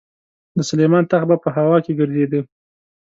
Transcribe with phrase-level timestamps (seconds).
[0.57, 2.41] د سلیمان تخت به په هوا کې ګرځېده.